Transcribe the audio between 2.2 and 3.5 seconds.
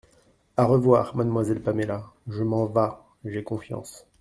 je m’en vas… j’ai